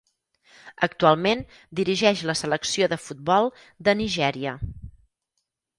[0.87, 1.43] Actualment
[1.81, 3.53] dirigeix la selecció de futbol
[3.89, 4.57] de Nigèria.